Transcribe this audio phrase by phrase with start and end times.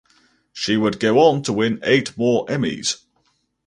[0.51, 3.05] She would go on to win eight more Emmys.